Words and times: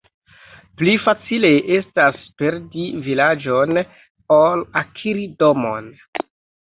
Pli 0.79 0.93
facile 1.01 1.51
estas 1.75 2.17
perdi 2.43 2.87
vilaĝon, 3.09 3.83
ol 4.41 4.65
akiri 4.85 5.33
domon. 5.45 5.93